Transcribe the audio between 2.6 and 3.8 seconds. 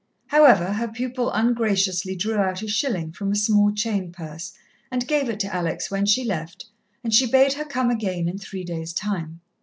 a shilling from a small